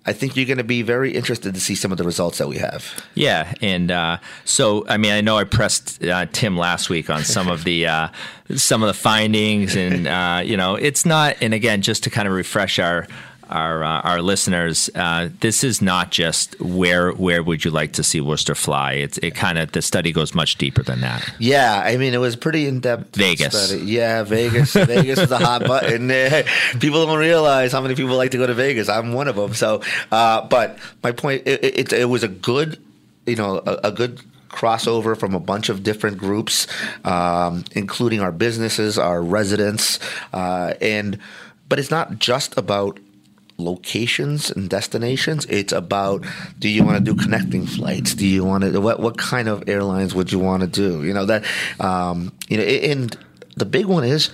I 0.05 0.13
think 0.13 0.35
you're 0.35 0.47
going 0.47 0.57
to 0.57 0.63
be 0.63 0.81
very 0.81 1.11
interested 1.13 1.53
to 1.53 1.59
see 1.59 1.75
some 1.75 1.91
of 1.91 1.99
the 1.99 2.03
results 2.03 2.39
that 2.39 2.47
we 2.47 2.57
have. 2.57 3.05
Yeah, 3.13 3.53
and 3.61 3.91
uh, 3.91 4.17
so 4.45 4.85
I 4.87 4.97
mean, 4.97 5.11
I 5.11 5.21
know 5.21 5.37
I 5.37 5.43
pressed 5.43 6.03
uh, 6.03 6.25
Tim 6.31 6.57
last 6.57 6.89
week 6.89 7.09
on 7.09 7.23
some 7.23 7.47
of 7.47 7.63
the 7.63 7.85
uh, 7.85 8.07
some 8.55 8.81
of 8.81 8.87
the 8.87 8.95
findings, 8.95 9.75
and 9.75 10.07
uh, 10.07 10.41
you 10.43 10.57
know, 10.57 10.75
it's 10.75 11.05
not. 11.05 11.35
And 11.39 11.53
again, 11.53 11.83
just 11.83 12.03
to 12.03 12.09
kind 12.09 12.27
of 12.27 12.33
refresh 12.33 12.79
our 12.79 13.07
our 13.51 13.83
uh, 13.83 14.01
our 14.01 14.21
listeners, 14.21 14.89
uh, 14.95 15.29
this 15.39 15.63
is 15.63 15.81
not 15.81 16.11
just 16.11 16.59
where 16.61 17.11
where 17.11 17.43
would 17.43 17.65
you 17.65 17.71
like 17.71 17.93
to 17.93 18.03
see 18.03 18.21
Worcester 18.21 18.55
fly. 18.55 18.93
It's 18.93 19.17
it 19.19 19.35
kind 19.35 19.57
of 19.57 19.71
the 19.71 19.81
study 19.81 20.11
goes 20.11 20.33
much 20.33 20.55
deeper 20.57 20.83
than 20.83 21.01
that. 21.01 21.27
Yeah, 21.39 21.81
I 21.85 21.97
mean 21.97 22.13
it 22.13 22.19
was 22.19 22.35
pretty 22.35 22.67
in 22.67 22.79
depth. 22.79 23.15
Vegas, 23.15 23.69
study. 23.69 23.83
yeah, 23.83 24.23
Vegas. 24.23 24.73
Vegas 24.73 25.19
is 25.19 25.31
a 25.31 25.37
hot 25.37 25.65
button. 25.65 26.09
people 26.79 27.05
don't 27.05 27.19
realize 27.19 27.71
how 27.71 27.81
many 27.81 27.95
people 27.95 28.15
like 28.15 28.31
to 28.31 28.37
go 28.37 28.47
to 28.47 28.53
Vegas. 28.53 28.89
I'm 28.89 29.13
one 29.13 29.27
of 29.27 29.35
them. 29.35 29.53
So, 29.53 29.81
uh, 30.11 30.47
but 30.47 30.77
my 31.03 31.11
point, 31.11 31.43
it, 31.45 31.63
it, 31.63 31.93
it, 31.93 32.05
was 32.05 32.23
a 32.23 32.27
good, 32.27 32.81
you 33.25 33.35
know, 33.35 33.61
a, 33.65 33.79
a 33.85 33.91
good 33.91 34.21
crossover 34.49 35.17
from 35.17 35.33
a 35.33 35.39
bunch 35.39 35.69
of 35.69 35.83
different 35.83 36.17
groups, 36.17 36.67
um, 37.05 37.63
including 37.71 38.21
our 38.21 38.31
businesses, 38.31 38.97
our 38.97 39.21
residents, 39.21 39.99
uh, 40.33 40.73
and 40.81 41.17
but 41.69 41.79
it's 41.79 41.91
not 41.91 42.19
just 42.19 42.57
about 42.57 42.99
locations 43.63 44.51
and 44.51 44.69
destinations. 44.69 45.45
It's 45.45 45.73
about 45.73 46.25
do 46.59 46.69
you 46.69 46.83
want 46.83 46.97
to 46.97 47.13
do 47.13 47.21
connecting 47.21 47.65
flights? 47.65 48.13
Do 48.15 48.27
you 48.27 48.43
want 48.43 48.63
to 48.63 48.81
what 48.81 48.99
what 48.99 49.17
kind 49.17 49.47
of 49.47 49.67
airlines 49.67 50.13
would 50.15 50.31
you 50.31 50.39
want 50.39 50.61
to 50.61 50.67
do? 50.67 51.03
You 51.03 51.13
know 51.13 51.25
that 51.25 51.45
um, 51.79 52.31
you 52.49 52.57
know 52.57 52.63
and 52.63 53.17
the 53.55 53.65
big 53.65 53.85
one 53.85 54.03
is 54.03 54.29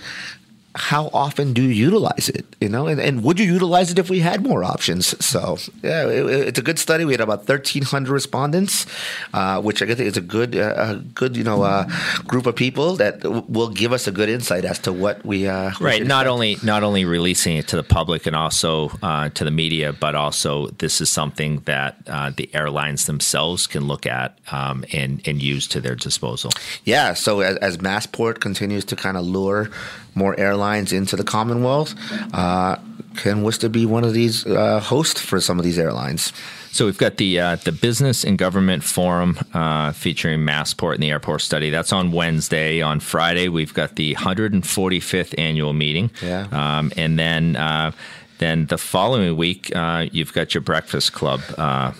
how 0.78 1.10
often 1.12 1.52
do 1.52 1.62
you 1.62 1.68
utilize 1.68 2.28
it? 2.28 2.46
You 2.60 2.68
know, 2.68 2.86
and, 2.86 3.00
and 3.00 3.22
would 3.24 3.38
you 3.38 3.46
utilize 3.46 3.90
it 3.90 3.98
if 3.98 4.08
we 4.08 4.20
had 4.20 4.42
more 4.42 4.62
options? 4.64 5.14
So 5.24 5.58
yeah, 5.82 6.06
it, 6.06 6.48
it's 6.48 6.58
a 6.58 6.62
good 6.62 6.78
study. 6.78 7.04
We 7.04 7.12
had 7.12 7.20
about 7.20 7.46
thirteen 7.46 7.82
hundred 7.82 8.12
respondents, 8.12 8.86
uh, 9.34 9.60
which 9.60 9.82
I 9.82 9.86
think 9.86 10.00
is 10.00 10.16
a 10.16 10.22
good, 10.22 10.56
uh, 10.56 10.74
a 10.76 10.96
good 10.96 11.36
you 11.36 11.44
know 11.44 11.62
uh, 11.62 11.88
group 12.26 12.46
of 12.46 12.54
people 12.54 12.96
that 12.96 13.20
w- 13.20 13.44
will 13.48 13.68
give 13.68 13.92
us 13.92 14.06
a 14.06 14.12
good 14.12 14.28
insight 14.28 14.64
as 14.64 14.78
to 14.80 14.92
what 14.92 15.24
we 15.26 15.48
uh, 15.48 15.72
right. 15.80 16.06
Not 16.06 16.26
only 16.26 16.56
not 16.62 16.82
only 16.82 17.04
releasing 17.04 17.56
it 17.56 17.68
to 17.68 17.76
the 17.76 17.82
public 17.82 18.26
and 18.26 18.36
also 18.36 18.90
uh, 19.02 19.28
to 19.30 19.44
the 19.44 19.50
media, 19.50 19.92
but 19.92 20.14
also 20.14 20.68
this 20.78 21.00
is 21.00 21.10
something 21.10 21.60
that 21.64 21.96
uh, 22.06 22.30
the 22.36 22.48
airlines 22.54 23.06
themselves 23.06 23.66
can 23.66 23.86
look 23.86 24.06
at 24.06 24.38
um, 24.52 24.84
and 24.92 25.20
and 25.26 25.42
use 25.42 25.66
to 25.68 25.80
their 25.80 25.96
disposal. 25.96 26.50
Yeah. 26.84 27.14
So 27.14 27.40
as, 27.40 27.56
as 27.56 27.78
Massport 27.78 28.40
continues 28.40 28.84
to 28.86 28.96
kind 28.96 29.16
of 29.16 29.26
lure 29.26 29.70
more 30.18 30.38
airlines 30.38 30.92
into 30.92 31.16
the 31.16 31.24
Commonwealth. 31.24 31.94
Uh, 32.34 32.76
can 33.16 33.42
Worcester 33.42 33.68
be 33.68 33.86
one 33.86 34.04
of 34.04 34.12
these 34.12 34.46
uh, 34.46 34.80
hosts 34.80 35.20
for 35.20 35.40
some 35.40 35.58
of 35.58 35.64
these 35.64 35.78
airlines? 35.78 36.32
So 36.70 36.84
we've 36.84 36.98
got 36.98 37.16
the 37.16 37.40
uh, 37.40 37.56
the 37.56 37.72
business 37.72 38.24
and 38.24 38.36
government 38.38 38.84
forum 38.84 39.38
uh, 39.54 39.92
featuring 39.92 40.40
Massport 40.40 40.94
and 40.94 41.02
the 41.02 41.10
airport 41.10 41.40
study. 41.40 41.70
That's 41.70 41.92
on 41.92 42.12
Wednesday. 42.12 42.82
On 42.82 43.00
Friday, 43.00 43.48
we've 43.48 43.74
got 43.74 43.96
the 43.96 44.14
145th 44.14 45.34
annual 45.38 45.72
meeting. 45.72 46.10
Yeah. 46.22 46.46
Um, 46.52 46.92
and 46.96 47.18
then 47.18 47.56
uh, 47.56 47.92
then 48.38 48.66
the 48.66 48.78
following 48.78 49.36
week, 49.36 49.74
uh, 49.74 50.06
you've 50.12 50.32
got 50.32 50.54
your 50.54 50.60
breakfast 50.60 51.12
club 51.12 51.40
uh, 51.56 51.92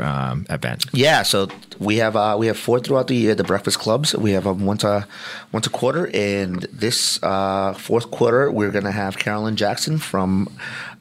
um, 0.00 0.46
event. 0.50 0.86
Yeah, 0.92 1.22
so 1.22 1.48
we 1.78 1.96
have 1.96 2.16
uh, 2.16 2.36
we 2.38 2.46
have 2.46 2.58
four 2.58 2.80
throughout 2.80 3.08
the 3.08 3.14
year. 3.14 3.34
The 3.34 3.44
breakfast 3.44 3.78
clubs 3.78 4.14
we 4.14 4.32
have 4.32 4.46
um, 4.46 4.64
once 4.64 4.84
a 4.84 5.06
once 5.52 5.66
a 5.66 5.70
quarter, 5.70 6.10
and 6.14 6.62
this 6.72 7.22
uh, 7.22 7.74
fourth 7.74 8.10
quarter 8.10 8.50
we're 8.50 8.70
going 8.70 8.84
to 8.84 8.92
have 8.92 9.18
Carolyn 9.18 9.56
Jackson 9.56 9.98
from 9.98 10.48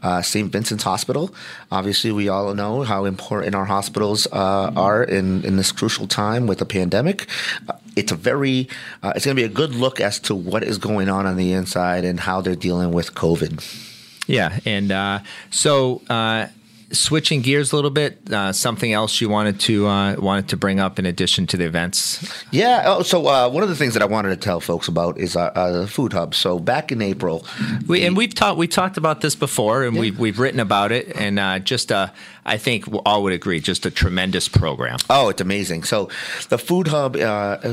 uh, 0.04 0.22
St. 0.22 0.51
Vincent's 0.51 0.84
Hospital. 0.84 1.34
Obviously, 1.72 2.12
we 2.12 2.30
all 2.30 2.54
know 2.54 2.84
how 2.84 3.06
important 3.06 3.56
our 3.56 3.66
hospitals 3.66 4.27
uh, 4.27 4.72
are 4.75 5.04
in 5.04 5.44
in 5.46 5.58
this 5.58 5.72
crucial 5.72 6.08
time 6.08 6.48
with 6.48 6.60
the 6.60 6.66
pandemic 6.66 7.27
it's 7.98 8.12
a 8.12 8.16
very 8.16 8.70
uh, 9.01 9.12
it's 9.16 9.25
going 9.25 9.36
to 9.36 9.42
be 9.42 9.46
a 9.46 9.50
good 9.50 9.74
look 9.74 10.00
as 10.00 10.20
to 10.20 10.36
what 10.36 10.63
is 10.63 10.77
going 10.77 11.10
on 11.10 11.25
on 11.25 11.36
the 11.36 11.51
inside 11.51 12.06
and 12.06 12.20
how 12.20 12.42
they're 12.42 12.56
dealing 12.56 12.92
with 12.92 13.16
COVID. 13.16 13.63
Yeah, 14.27 14.60
and 14.66 14.92
uh, 14.92 15.20
so 15.50 16.01
uh, 16.10 16.48
switching 16.91 17.41
gears 17.41 17.72
a 17.72 17.75
little 17.75 17.91
bit, 17.91 18.32
uh, 18.32 18.53
something 18.53 18.94
else 18.94 19.20
you 19.20 19.29
wanted 19.29 19.60
to 19.62 19.88
uh, 19.88 20.15
wanted 20.17 20.50
to 20.50 20.58
bring 20.58 20.79
up 20.79 21.00
in 21.00 21.06
addition 21.06 21.48
to 21.48 21.58
the 21.58 21.65
events? 21.65 22.25
Yeah. 22.51 22.84
Oh, 22.86 23.01
so 23.01 23.27
uh, 23.27 23.50
one 23.50 23.63
of 23.63 23.70
the 23.70 23.75
things 23.75 23.94
that 23.94 24.01
I 24.01 24.06
wanted 24.06 24.29
to 24.29 24.38
tell 24.38 24.60
folks 24.60 24.88
about 24.88 25.17
is 25.17 25.36
uh, 25.36 25.51
uh, 25.56 25.82
the 25.82 25.88
food 25.88 26.13
hub. 26.13 26.34
So 26.34 26.60
back 26.60 26.91
in 26.91 27.01
April, 27.01 27.46
we, 27.88 28.06
and 28.06 28.15
we've 28.15 28.34
talked 28.34 28.58
we 28.58 28.67
talked 28.67 28.98
about 28.98 29.22
this 29.22 29.36
before, 29.36 29.84
and 29.84 29.96
yeah. 29.96 30.01
we've 30.01 30.20
we've 30.20 30.39
written 30.39 30.60
about 30.60 30.91
it, 30.91 31.15
and 31.15 31.39
uh, 31.39 31.60
just 31.60 31.91
I 31.91 32.58
think 32.58 32.86
all 33.06 33.24
would 33.24 33.34
agree, 33.34 33.60
just 33.60 33.86
a 33.86 33.91
tremendous 33.91 34.48
program. 34.48 35.00
Oh, 35.10 35.29
it's 35.29 35.41
amazing. 35.41 35.84
So 35.84 36.10
the 36.50 36.58
food 36.58 36.88
hub. 36.88 37.17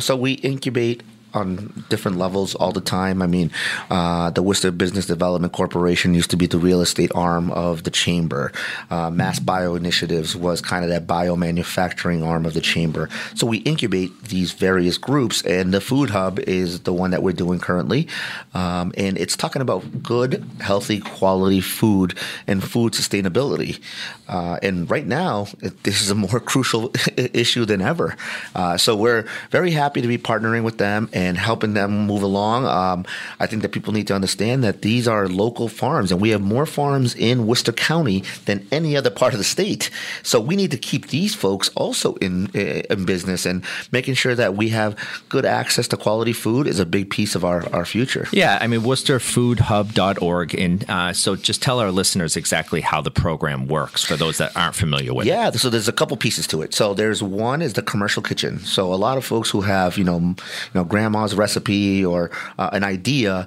so 0.01 0.17
we 0.17 0.33
incubate 0.33 1.03
on 1.35 1.85
different 1.89 2.19
levels 2.19 2.55
all 2.55 2.73
the 2.73 2.81
time. 2.81 3.21
I 3.23 3.27
mean, 3.27 3.51
uh, 3.91 4.31
the 4.31 4.43
Worcester 4.43 4.71
Business 4.71 5.07
Development 5.07 5.53
Corporation 5.53 6.15
used 6.15 6.31
to 6.31 6.37
be 6.37 6.47
the 6.47 6.59
real 6.59 6.81
estate 6.81 7.11
arm 7.15 7.51
of 7.51 7.83
the 7.83 7.91
chamber. 7.91 8.53
Uh, 8.91 9.11
Mass 9.11 9.39
Bio 9.39 9.75
Initiatives 9.75 10.37
was 10.37 10.61
kind 10.61 10.85
of 10.85 10.91
that 10.91 11.07
bio 11.07 11.37
manufacturing 11.37 12.23
arm 12.23 12.47
of 12.47 12.55
the 12.55 12.61
chamber. 12.61 13.09
So 13.35 13.47
we 13.47 13.59
incubate 13.59 14.25
these 14.25 14.53
various 14.53 14.99
groups, 14.99 15.43
and 15.43 15.75
the 15.75 15.81
Food 15.81 16.11
Hub 16.11 16.39
is 16.41 16.81
the 16.81 16.93
one 16.93 17.11
that 17.11 17.23
we're 17.23 17.33
doing 17.33 17.59
currently. 17.59 18.09
Um, 18.55 18.93
and 18.97 19.19
it's 19.19 19.37
talking 19.37 19.63
about 19.63 20.03
good, 20.03 20.45
healthy, 20.61 21.01
quality 21.01 21.61
food 21.61 22.17
and 22.47 22.63
food 22.63 22.93
sustainability. 22.93 23.81
Uh, 24.29 24.59
and 24.63 24.91
right 24.91 25.07
now, 25.07 25.47
it, 25.61 25.83
this 25.83 26.01
is 26.01 26.11
a 26.11 26.15
more 26.15 26.41
crucial 26.53 26.93
issue 27.17 27.65
than 27.65 27.81
ever. 27.81 28.17
Uh, 28.55 28.77
so 28.77 28.97
we're 28.97 29.27
very 29.51 29.71
happy 29.71 30.01
to 30.01 30.09
be 30.09 30.19
partnering 30.19 30.65
with 30.65 30.79
them. 30.79 31.09
And 31.13 31.24
and 31.25 31.39
helping 31.39 31.75
them 31.75 32.07
move 32.07 32.23
along. 32.23 32.67
Um, 32.67 33.05
I 33.41 33.47
think 33.47 33.63
that 33.63 33.73
people 33.73 33.93
need 33.93 34.07
to 34.09 34.15
understand 34.15 34.63
that 34.65 34.83
these 34.83 35.09
are 35.09 35.29
local 35.29 35.69
farms, 35.69 36.13
and 36.13 36.21
we 36.21 36.31
have 36.31 36.43
more 36.43 36.67
farms 36.67 37.15
in 37.15 37.47
Worcester 37.47 37.73
County 37.73 38.23
than 38.45 38.67
any 38.71 38.97
other 38.97 39.11
part 39.11 39.33
of 39.33 39.39
the 39.39 39.45
state. 39.45 39.91
So 40.23 40.41
we 40.41 40.57
need 40.57 40.71
to 40.71 40.79
keep 40.79 41.09
these 41.09 41.35
folks 41.35 41.69
also 41.71 42.15
in 42.17 42.51
eh, 42.55 42.83
in 42.91 43.05
business, 43.05 43.47
and 43.47 43.65
making 43.93 44.15
sure 44.15 44.35
that 44.35 44.57
we 44.57 44.69
have 44.71 44.97
good 45.29 45.45
access 45.45 45.89
to 45.89 45.97
quality 45.97 46.33
food 46.33 46.67
is 46.67 46.79
a 46.81 46.87
big 46.87 47.11
piece 47.11 47.35
of 47.35 47.45
our, 47.45 47.69
our 47.73 47.85
future. 47.85 48.27
Yeah, 48.33 48.59
I 48.61 48.67
mean 48.67 48.81
WorcesterFoodHub.org, 48.81 50.55
and 50.55 50.91
uh, 50.91 51.13
so 51.13 51.37
just 51.37 51.63
tell 51.63 51.79
our 51.81 51.91
listeners 51.91 52.37
exactly 52.37 52.81
how 52.81 53.01
the 53.01 53.11
program 53.11 53.67
works 53.67 54.05
for 54.05 54.17
those 54.17 54.39
that 54.39 54.57
aren't 54.57 54.75
familiar 54.75 55.15
with 55.15 55.27
yeah, 55.27 55.49
it. 55.49 55.55
Yeah, 55.55 55.59
so 55.59 55.71
there's 55.71 55.89
a 55.89 55.93
couple 55.93 56.17
pieces 56.17 56.47
to 56.49 56.63
it. 56.63 56.75
So 56.75 56.95
there's 56.95 57.23
one 57.23 57.63
is 57.63 57.75
the 57.75 57.83
commercial 57.83 58.23
kitchen. 58.23 58.59
So 58.61 58.93
a 58.93 58.97
lot 58.97 59.17
of 59.17 59.25
folks 59.25 59.51
who 59.51 59.61
have 59.63 59.97
you 59.97 60.05
know 60.05 60.19
you 60.19 60.75
know 60.75 60.85
grandma 60.85 61.14
grandma's 61.15 61.35
recipe 61.35 62.05
or 62.05 62.31
uh, 62.59 62.71
an 62.73 62.83
idea 62.83 63.47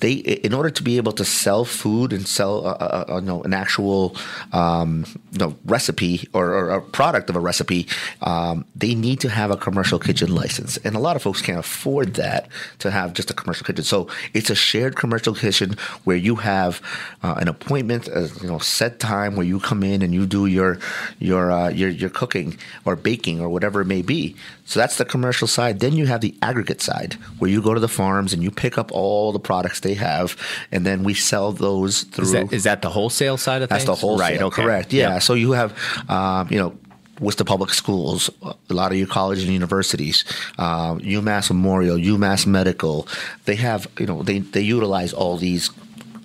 they 0.00 0.12
in 0.12 0.54
order 0.54 0.70
to 0.70 0.82
be 0.82 0.96
able 0.96 1.12
to 1.12 1.24
sell 1.24 1.64
food 1.64 2.12
and 2.12 2.26
sell 2.26 2.66
uh, 2.66 2.70
uh, 2.70 3.04
uh, 3.08 3.20
no, 3.20 3.42
an 3.42 3.54
actual 3.54 4.16
um, 4.52 5.04
no, 5.32 5.56
recipe 5.64 6.28
or, 6.32 6.48
or, 6.50 6.70
a 6.70 6.82
product 6.82 7.30
of 7.30 7.36
a 7.36 7.40
recipe, 7.40 7.86
um, 8.22 8.64
they 8.76 8.94
need 8.94 9.20
to 9.20 9.28
have 9.28 9.50
a 9.50 9.56
commercial 9.56 9.98
kitchen 9.98 10.34
license, 10.34 10.76
and 10.78 10.94
a 10.94 10.98
lot 10.98 11.16
of 11.16 11.22
folks 11.22 11.42
can't 11.42 11.58
afford 11.58 12.14
that 12.14 12.48
to 12.78 12.90
have 12.90 13.12
just 13.12 13.30
a 13.30 13.34
commercial 13.34 13.64
kitchen. 13.64 13.84
So 13.84 14.08
it's 14.34 14.50
a 14.50 14.54
shared 14.54 14.96
commercial 14.96 15.34
kitchen 15.34 15.76
where 16.04 16.16
you 16.16 16.36
have 16.36 16.80
uh, 17.22 17.34
an 17.38 17.48
appointment, 17.48 18.08
a, 18.08 18.30
you 18.40 18.48
know, 18.48 18.58
set 18.58 19.00
time 19.00 19.36
where 19.36 19.46
you 19.46 19.60
come 19.60 19.82
in 19.82 20.02
and 20.02 20.14
you 20.14 20.26
do 20.26 20.46
your 20.46 20.78
your 21.18 21.50
uh, 21.50 21.70
your 21.70 21.88
your 21.88 22.10
cooking 22.10 22.56
or 22.84 22.96
baking 22.96 23.40
or 23.40 23.48
whatever 23.48 23.80
it 23.80 23.86
may 23.86 24.02
be. 24.02 24.36
So 24.64 24.78
that's 24.78 24.98
the 24.98 25.06
commercial 25.06 25.48
side. 25.48 25.80
Then 25.80 25.94
you 25.94 26.04
have 26.06 26.20
the 26.20 26.34
aggregate 26.42 26.82
side 26.82 27.14
where 27.38 27.50
you 27.50 27.62
go 27.62 27.72
to 27.72 27.80
the 27.80 27.88
farms 27.88 28.34
and 28.34 28.42
you 28.42 28.50
pick 28.50 28.76
up 28.76 28.92
all 28.92 29.32
the 29.32 29.40
products 29.40 29.80
they 29.88 29.94
have, 29.94 30.36
and 30.72 30.82
then 30.88 30.98
we 31.08 31.14
sell 31.14 31.48
those 31.52 32.04
through. 32.12 32.24
Is 32.24 32.32
that, 32.32 32.52
is 32.52 32.64
that 32.68 32.80
the 32.82 32.90
wholesale 32.96 33.38
side 33.46 33.62
of 33.62 33.68
things? 33.68 33.84
That's 33.84 33.92
the 33.92 34.00
wholesale, 34.06 34.28
right? 34.28 34.42
Okay. 34.48 34.62
Correct. 34.62 34.92
Yeah. 34.92 35.08
yeah. 35.08 35.18
So 35.18 35.32
you 35.34 35.52
have, 35.52 35.70
um, 36.08 36.48
you 36.52 36.58
know. 36.62 36.72
Worcester 37.20 37.42
Public 37.42 37.70
Schools, 37.74 38.30
a 38.42 38.74
lot 38.80 38.92
of 38.92 38.96
your 38.96 39.08
colleges 39.08 39.42
and 39.42 39.52
universities, 39.52 40.24
uh, 40.56 40.94
UMass 41.02 41.50
Memorial, 41.50 41.96
UMass 41.96 42.46
Medical, 42.46 43.08
they 43.44 43.56
have, 43.56 43.88
you 43.98 44.06
know, 44.06 44.22
they, 44.22 44.38
they 44.38 44.60
utilize 44.60 45.12
all 45.12 45.36
these 45.36 45.70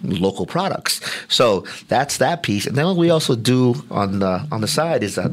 local 0.04 0.46
products. 0.46 1.02
So 1.28 1.66
that's 1.88 2.18
that 2.18 2.44
piece. 2.44 2.68
And 2.68 2.76
then 2.76 2.86
what 2.86 2.98
we 2.98 3.10
also 3.10 3.36
do 3.36 3.74
on 3.90 4.20
the 4.20 4.48
on 4.52 4.62
the 4.62 4.68
side 4.68 5.02
is 5.04 5.16
the 5.16 5.30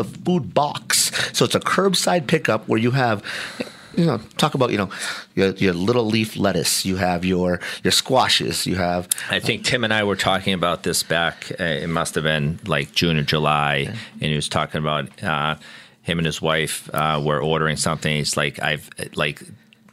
the 0.00 0.04
food 0.04 0.52
box. 0.52 1.12
So 1.32 1.44
it's 1.44 1.54
a 1.54 1.60
curbside 1.60 2.26
pickup 2.26 2.66
where 2.68 2.80
you 2.80 2.92
have 2.92 3.22
you 3.96 4.06
know, 4.06 4.18
talk 4.36 4.54
about 4.54 4.70
you 4.70 4.78
know 4.78 4.90
your, 5.34 5.50
your 5.50 5.74
little 5.74 6.04
leaf 6.04 6.36
lettuce. 6.36 6.84
You 6.84 6.96
have 6.96 7.24
your 7.24 7.60
your 7.82 7.92
squashes. 7.92 8.66
You 8.66 8.76
have. 8.76 9.08
I 9.30 9.40
think 9.40 9.64
Tim 9.64 9.84
and 9.84 9.92
I 9.92 10.04
were 10.04 10.16
talking 10.16 10.54
about 10.54 10.82
this 10.82 11.02
back. 11.02 11.50
Uh, 11.58 11.64
it 11.64 11.88
must 11.88 12.14
have 12.14 12.24
been 12.24 12.58
like 12.66 12.92
June 12.92 13.16
or 13.16 13.22
July, 13.22 13.86
and 13.86 14.22
he 14.22 14.34
was 14.34 14.48
talking 14.48 14.78
about 14.78 15.22
uh, 15.22 15.56
him 16.02 16.18
and 16.18 16.26
his 16.26 16.40
wife 16.40 16.88
uh, 16.92 17.20
were 17.24 17.40
ordering 17.40 17.76
something. 17.76 18.14
He's 18.14 18.36
like, 18.36 18.62
I've 18.62 18.90
like 19.14 19.42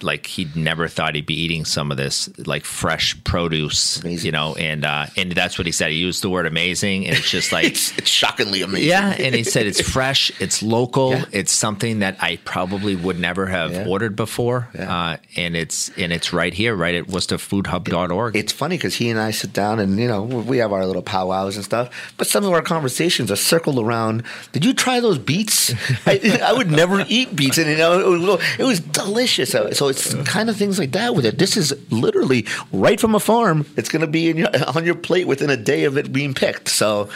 like 0.04 0.26
he'd 0.26 0.56
never 0.56 0.88
thought 0.88 1.16
he'd 1.16 1.26
be 1.26 1.40
eating 1.40 1.66
some 1.66 1.92
of 1.92 1.98
this 1.98 2.30
like 2.48 2.66
fresh 2.66 3.22
produce, 3.24 4.00
amazing. 4.02 4.26
you 4.26 4.32
know, 4.32 4.56
and 4.56 4.86
uh, 4.86 5.08
and 5.18 5.32
that's 5.32 5.58
what 5.58 5.66
he 5.66 5.72
said. 5.72 5.92
He 5.92 5.98
used 5.98 6.22
the 6.22 6.30
word 6.30 6.46
amazing, 6.46 7.08
and 7.08 7.18
it's 7.18 7.30
just 7.30 7.52
like 7.52 7.66
it's, 7.72 7.98
it's, 7.98 8.10
shockingly 8.10 8.62
amazing. 8.62 8.90
Yeah, 8.90 9.16
and 9.18 9.36
he 9.36 9.44
said 9.44 9.66
it's 9.66 9.82
fresh, 9.82 10.32
it's 10.42 10.64
local, 10.64 11.12
yeah. 11.12 11.26
it's 11.32 11.52
something 11.52 12.00
that 12.00 12.18
I 12.22 12.38
probably 12.38 12.96
would 12.96 13.20
never 13.20 13.46
have 13.46 13.72
yeah. 13.72 13.88
ordered 13.88 14.16
before, 14.16 14.70
yeah. 14.74 14.96
uh, 14.96 15.18
and 15.36 15.56
it's 15.56 15.90
and 15.98 16.12
it's 16.12 16.34
right 16.34 16.54
here, 16.54 16.76
right 16.76 16.96
at 16.96 17.06
WorcesterFoodHub.org. 17.06 18.36
It's 18.36 18.52
funny 18.52 18.78
because 18.78 18.96
he 18.96 19.10
and 19.10 19.20
I 19.20 19.32
sit 19.32 19.54
down 19.54 19.80
and 19.80 20.00
you 20.00 20.08
know 20.08 20.24
we 20.24 20.58
have 20.58 20.72
our 20.74 20.86
little 20.86 21.02
powwows 21.02 21.56
and 21.56 21.66
stuff, 21.66 22.14
but 22.18 22.28
some 22.28 22.46
of 22.46 22.52
our 22.52 22.62
conversations 22.62 23.32
are 23.32 23.36
circled 23.36 23.80
around. 23.80 24.24
Did 24.52 24.66
you 24.66 24.74
try 24.74 25.00
those 25.00 25.18
beets? 25.18 25.74
I, 26.06 26.40
I, 26.44 26.54
would 26.54 26.72
never 26.72 27.06
eat 27.08 27.36
beets, 27.36 27.58
and 27.58 27.70
you 27.70 27.78
know 27.78 28.00
it 28.00 28.20
was, 28.20 28.42
it 28.60 28.64
was 28.64 28.80
delicious. 28.80 29.52
So 29.52 29.91
it's 29.92 30.16
kind 30.28 30.50
of 30.50 30.58
things 30.58 30.80
like 30.80 30.92
that 30.94 31.14
with 31.16 31.26
it. 31.26 31.38
This 31.38 31.56
is 31.56 31.74
literally 31.92 32.48
right 32.72 33.00
from 33.00 33.14
a 33.14 33.20
farm. 33.20 33.66
It's 33.78 33.90
going 33.90 34.02
to 34.02 34.08
be 34.08 34.32
your, 34.32 34.50
on 34.76 34.84
your 34.86 34.96
plate 34.96 35.28
within 35.28 35.50
a 35.50 35.58
day 35.58 35.84
of 35.84 35.98
it 35.98 36.12
being 36.12 36.34
picked. 36.34 36.68
So 36.70 37.10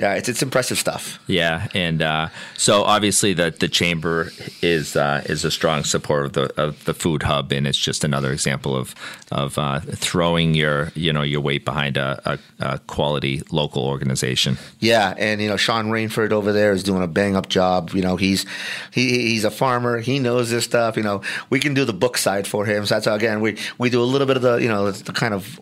yeah, 0.00 0.14
it's 0.14 0.30
it's 0.30 0.42
impressive 0.42 0.78
stuff. 0.78 1.18
Yeah, 1.26 1.68
and 1.74 2.00
uh, 2.00 2.28
so 2.56 2.84
obviously 2.84 3.34
the 3.34 3.50
the 3.50 3.68
chamber 3.68 4.32
is 4.62 4.96
uh, 4.96 5.22
is 5.26 5.44
a 5.44 5.50
strong 5.50 5.84
supporter 5.84 6.24
of 6.24 6.32
the 6.32 6.60
of 6.62 6.84
the 6.86 6.94
food 6.94 7.24
hub, 7.24 7.52
and 7.52 7.66
it's 7.66 7.76
just 7.76 8.02
another 8.02 8.32
example 8.32 8.74
of 8.74 8.94
of 9.30 9.58
uh, 9.58 9.80
throwing 9.80 10.54
your 10.54 10.90
you 10.94 11.12
know 11.12 11.20
your 11.20 11.42
weight 11.42 11.66
behind 11.66 11.98
a, 11.98 12.18
a, 12.24 12.38
a, 12.60 12.78
quality 12.78 13.42
local 13.50 13.84
organization. 13.84 14.56
Yeah, 14.78 15.12
and 15.18 15.38
you 15.38 15.48
know 15.48 15.58
Sean 15.58 15.90
Rainford 15.90 16.32
over 16.32 16.50
there 16.50 16.72
is 16.72 16.82
doing 16.82 17.02
a 17.02 17.08
bang 17.08 17.36
up 17.36 17.50
job. 17.50 17.90
You 17.90 18.00
know 18.00 18.16
he's 18.16 18.46
he, 18.90 19.28
he's 19.28 19.44
a 19.44 19.50
farmer. 19.50 19.98
He 19.98 20.18
knows 20.18 20.48
this 20.48 20.64
stuff. 20.64 20.96
You 20.96 21.02
know 21.02 21.20
we 21.50 21.60
can 21.60 21.74
do 21.74 21.84
the 21.84 21.92
book 21.92 22.16
side 22.16 22.46
for 22.46 22.64
him. 22.64 22.86
So 22.86 22.94
that's 22.94 23.06
again 23.06 23.42
we 23.42 23.58
we 23.76 23.90
do 23.90 24.02
a 24.02 24.08
little 24.08 24.26
bit 24.26 24.36
of 24.36 24.42
the 24.42 24.56
you 24.56 24.68
know 24.68 24.90
the 24.90 25.12
kind 25.12 25.34
of 25.34 25.60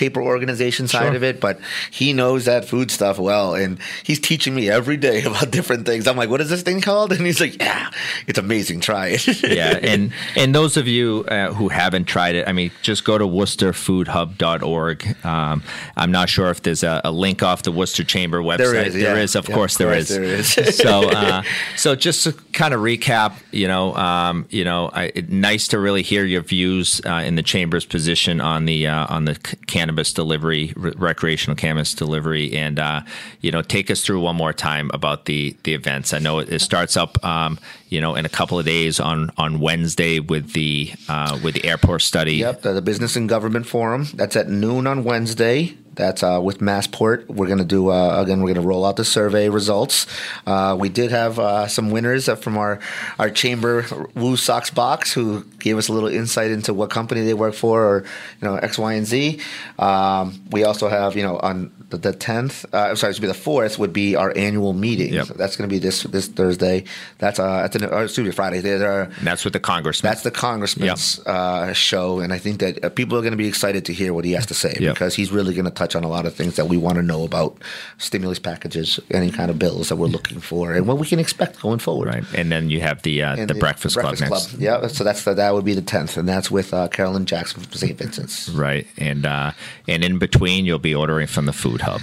paper 0.00 0.22
organization 0.22 0.88
side 0.88 1.08
sure. 1.08 1.16
of 1.16 1.22
it, 1.22 1.40
but 1.40 1.60
he 1.90 2.14
knows 2.14 2.46
that 2.46 2.64
food 2.64 2.90
stuff 2.90 3.18
well, 3.18 3.54
and 3.54 3.78
he's 4.02 4.18
teaching 4.18 4.54
me 4.54 4.70
every 4.70 4.96
day 4.96 5.22
about 5.24 5.50
different 5.50 5.86
things. 5.86 6.08
I'm 6.08 6.16
like, 6.16 6.30
"What 6.30 6.40
is 6.40 6.48
this 6.48 6.62
thing 6.62 6.80
called?" 6.80 7.12
And 7.20 7.26
he's 7.26 7.40
like, 7.40 7.60
"Yeah, 7.60 7.90
it's 8.26 8.38
amazing. 8.38 8.80
Try 8.80 9.08
it." 9.08 9.26
yeah, 9.42 9.78
and 9.82 10.12
and 10.36 10.54
those 10.54 10.78
of 10.78 10.88
you 10.88 11.26
uh, 11.28 11.52
who 11.52 11.68
haven't 11.68 12.06
tried 12.06 12.34
it, 12.34 12.48
I 12.48 12.52
mean, 12.52 12.70
just 12.80 13.04
go 13.04 13.18
to 13.18 13.26
WorcesterFoodHub.org. 13.26 15.26
Um, 15.26 15.62
I'm 15.96 16.10
not 16.10 16.30
sure 16.30 16.48
if 16.48 16.62
there's 16.62 16.82
a, 16.82 17.02
a, 17.04 17.12
link 17.12 17.42
off 17.42 17.62
the 17.62 17.72
Worcester 17.72 18.04
Chamber 18.04 18.40
website. 18.40 18.58
There 18.58 18.86
is, 18.86 18.96
yeah. 18.96 19.12
there 19.12 19.18
is 19.18 19.36
of, 19.36 19.48
yeah, 19.48 19.54
course, 19.54 19.78
of 19.78 19.86
course, 19.86 20.08
there 20.08 20.24
is. 20.24 20.54
There 20.54 20.64
is. 20.64 20.76
so, 20.76 21.10
uh, 21.10 21.42
so 21.76 21.94
just 21.94 22.24
to 22.24 22.32
kind 22.52 22.72
of 22.72 22.80
recap, 22.80 23.34
you 23.50 23.68
know, 23.68 23.94
um, 23.96 24.46
you 24.48 24.64
know, 24.64 24.90
I, 24.94 25.12
nice 25.28 25.68
to 25.68 25.78
really 25.78 26.02
hear 26.02 26.24
your 26.24 26.42
views 26.42 27.02
uh, 27.04 27.22
in 27.26 27.34
the 27.34 27.42
chamber's 27.42 27.84
position 27.84 28.40
on 28.40 28.64
the 28.64 28.86
uh, 28.86 29.14
on 29.14 29.26
the 29.26 29.34
cannabis 29.66 29.89
cannabis 29.90 30.12
delivery, 30.12 30.72
re- 30.76 30.92
recreational 30.96 31.56
cannabis 31.56 31.94
delivery, 31.94 32.52
and 32.52 32.78
uh, 32.78 33.00
you 33.40 33.50
know, 33.50 33.60
take 33.60 33.90
us 33.90 34.02
through 34.02 34.20
one 34.20 34.36
more 34.36 34.52
time 34.52 34.88
about 34.94 35.24
the 35.24 35.56
the 35.64 35.74
events. 35.74 36.14
I 36.14 36.20
know 36.20 36.38
it, 36.38 36.48
it 36.48 36.60
starts 36.60 36.96
up, 36.96 37.22
um, 37.24 37.58
you 37.88 38.00
know, 38.00 38.14
in 38.14 38.24
a 38.24 38.28
couple 38.28 38.56
of 38.56 38.64
days 38.64 39.00
on 39.00 39.30
on 39.36 39.58
Wednesday 39.58 40.20
with 40.20 40.52
the 40.52 40.92
uh, 41.08 41.40
with 41.42 41.54
the 41.54 41.64
airport 41.64 42.02
study. 42.02 42.36
Yep, 42.36 42.62
the, 42.62 42.72
the 42.74 42.82
Business 42.82 43.16
and 43.16 43.28
Government 43.28 43.66
Forum. 43.66 44.06
That's 44.14 44.36
at 44.36 44.48
noon 44.48 44.86
on 44.86 45.02
Wednesday. 45.02 45.76
That's 46.00 46.22
uh, 46.22 46.40
with 46.42 46.58
Massport. 46.58 47.26
We're 47.28 47.46
going 47.46 47.58
to 47.58 47.64
do 47.64 47.90
uh, 47.90 48.20
again. 48.22 48.40
We're 48.40 48.54
going 48.54 48.62
to 48.62 48.68
roll 48.68 48.84
out 48.84 48.96
the 48.96 49.04
survey 49.04 49.48
results. 49.48 50.06
Uh, 50.46 50.76
we 50.78 50.88
did 50.88 51.10
have 51.10 51.38
uh, 51.38 51.66
some 51.68 51.90
winners 51.90 52.28
from 52.40 52.56
our 52.58 52.80
our 53.18 53.30
chamber 53.30 53.84
Woo 54.14 54.36
Sox 54.36 54.70
box 54.70 55.12
who 55.12 55.44
gave 55.58 55.76
us 55.78 55.88
a 55.88 55.92
little 55.92 56.08
insight 56.08 56.50
into 56.50 56.72
what 56.74 56.90
company 56.90 57.22
they 57.22 57.34
work 57.34 57.54
for, 57.54 57.84
or 57.84 58.04
you 58.40 58.48
know 58.48 58.56
X, 58.56 58.78
Y, 58.78 58.92
and 58.94 59.06
Z. 59.06 59.40
Um, 59.78 60.40
we 60.50 60.64
also 60.64 60.88
have 60.88 61.16
you 61.16 61.22
know 61.22 61.38
on 61.38 61.70
the 61.90 62.12
tenth. 62.12 62.64
Uh, 62.72 62.94
sorry, 62.94 63.14
to 63.14 63.20
be 63.20 63.26
the 63.26 63.34
fourth 63.34 63.78
would 63.78 63.92
be 63.92 64.16
our 64.16 64.32
annual 64.36 64.72
meeting. 64.72 65.12
Yep. 65.12 65.26
So 65.26 65.34
that's 65.34 65.56
going 65.56 65.68
to 65.68 65.72
be 65.74 65.78
this 65.78 66.04
this 66.04 66.28
Thursday. 66.28 66.84
That's 67.18 67.38
uh, 67.38 67.62
that's 67.62 67.76
an, 67.76 67.84
uh, 67.84 67.98
excuse 67.98 68.26
me, 68.26 68.32
Friday. 68.32 68.60
There, 68.60 68.90
are, 68.90 69.10
that's 69.22 69.44
with 69.44 69.52
the 69.52 69.60
congressman. 69.60 70.10
that's 70.10 70.22
the 70.22 70.30
congressman's 70.30 71.18
uh, 71.26 71.72
show, 71.72 72.20
and 72.20 72.32
I 72.32 72.38
think 72.38 72.60
that 72.60 72.84
uh, 72.84 72.88
people 72.90 73.18
are 73.18 73.22
going 73.22 73.32
to 73.32 73.36
be 73.36 73.48
excited 73.48 73.84
to 73.86 73.92
hear 73.92 74.14
what 74.14 74.24
he 74.24 74.32
has 74.32 74.46
to 74.46 74.54
say 74.54 74.76
Yep. 74.78 74.94
because 74.94 75.14
he's 75.14 75.30
really 75.32 75.54
going 75.54 75.64
to 75.64 75.70
touch 75.70 75.89
on 75.94 76.04
a 76.04 76.08
lot 76.08 76.26
of 76.26 76.34
things 76.34 76.56
that 76.56 76.66
we 76.66 76.76
want 76.76 76.96
to 76.96 77.02
know 77.02 77.24
about 77.24 77.56
stimulus 77.98 78.38
packages, 78.38 79.00
any 79.10 79.30
kind 79.30 79.50
of 79.50 79.58
bills 79.58 79.88
that 79.88 79.96
we're 79.96 80.06
looking 80.06 80.40
for, 80.40 80.74
and 80.74 80.86
what 80.86 80.98
we 80.98 81.06
can 81.06 81.18
expect 81.18 81.60
going 81.60 81.78
forward. 81.78 82.08
right. 82.08 82.24
And 82.34 82.50
then 82.50 82.70
you 82.70 82.80
have 82.80 83.02
the 83.02 83.22
uh, 83.22 83.36
And 83.36 83.50
the, 83.50 83.54
Breakfast, 83.54 83.98
Club 83.98 84.18
next. 84.18 84.54
Yeah, 84.54 84.86
so 84.86 85.04
that's 85.04 85.24
the, 85.24 85.34
that 85.34 85.54
would 85.54 85.64
be 85.64 85.74
the 85.74 85.82
tenth, 85.82 86.16
and 86.16 86.28
that's 86.28 86.50
with 86.50 86.72
uh, 86.72 86.88
Carolyn 86.88 87.26
Jackson 87.26 87.60
from 87.62 87.72
St. 87.72 87.96
Vincent's. 87.96 88.48
Right. 88.48 88.86
And 88.98 89.26
uh, 89.26 89.52
and 89.88 90.04
in 90.04 90.18
between 90.18 90.64
you'll 90.64 90.78
be 90.78 90.94
ordering 90.94 91.26
from 91.26 91.46
the 91.46 91.52
food 91.52 91.80
hub. 91.82 92.00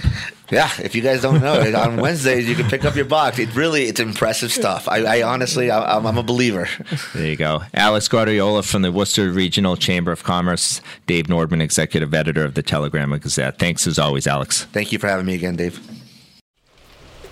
Yeah, 0.50 0.70
if 0.82 0.94
you 0.94 1.02
guys 1.02 1.20
don't 1.20 1.42
know, 1.42 1.60
on 1.78 1.98
Wednesdays 1.98 2.48
you 2.48 2.54
can 2.54 2.66
pick 2.70 2.84
up 2.86 2.96
your 2.96 3.04
box. 3.04 3.38
It 3.38 3.54
really, 3.54 3.82
it's 3.84 4.00
impressive 4.00 4.50
stuff. 4.50 4.88
I, 4.88 5.18
I 5.18 5.22
honestly, 5.22 5.70
I'm, 5.70 6.06
I'm 6.06 6.16
a 6.16 6.22
believer. 6.22 6.66
There 7.14 7.26
you 7.26 7.36
go. 7.36 7.64
Alex 7.74 8.08
Guardiola 8.08 8.62
from 8.62 8.80
the 8.80 8.90
Worcester 8.90 9.30
Regional 9.30 9.76
Chamber 9.76 10.10
of 10.10 10.24
Commerce, 10.24 10.80
Dave 11.06 11.26
Nordman, 11.26 11.60
executive 11.60 12.14
editor 12.14 12.44
of 12.44 12.54
the 12.54 12.62
Telegram 12.62 13.12
and 13.12 13.20
Gazette. 13.20 13.58
Thanks 13.58 13.77
as 13.86 13.98
always, 13.98 14.26
Alex. 14.26 14.64
Thank 14.72 14.92
you 14.92 14.98
for 14.98 15.06
having 15.06 15.26
me 15.26 15.34
again, 15.34 15.56
Dave. 15.56 15.80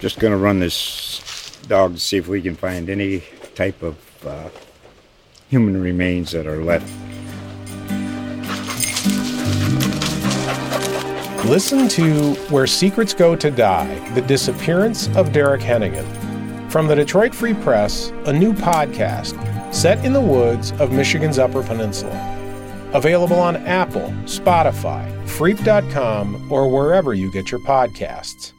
Just 0.01 0.19
gonna 0.19 0.37
run 0.37 0.61
this 0.61 1.59
dog 1.69 1.95
to 1.95 2.01
see 2.01 2.17
if 2.17 2.29
we 2.29 2.43
can 2.43 2.55
find 2.55 2.89
any 2.89 3.23
type 3.55 3.83
of 3.83 3.97
uh, 4.27 4.49
human 5.49 5.81
remains 5.81 6.33
that 6.33 6.47
are 6.47 6.63
left. 6.63 6.93
Listen 11.47 11.87
to 11.89 12.35
Where 12.51 12.67
Secrets 12.67 13.15
Go 13.15 13.37
to 13.37 13.51
Die 13.51 14.11
The 14.15 14.21
Disappearance 14.21 15.09
of 15.17 15.33
Derek 15.33 15.61
Hennigan. 15.61 16.05
From 16.73 16.89
the 16.89 16.95
Detroit 16.97 17.35
Free 17.35 17.55
Press, 17.55 18.11
a 18.25 18.33
new 18.33 18.53
podcast 18.53 19.35
set 19.73 20.05
in 20.05 20.13
the 20.13 20.21
woods 20.21 20.73
of 20.73 20.91
Michigan's 20.91 21.39
Upper 21.39 21.63
Peninsula. 21.63 22.35
Available 22.93 23.39
on 23.39 23.57
Apple, 23.59 24.13
Spotify, 24.25 25.16
Freep.com, 25.37 26.51
or 26.51 26.67
wherever 26.71 27.13
you 27.13 27.31
get 27.31 27.51
your 27.51 27.61
podcasts. 27.61 28.53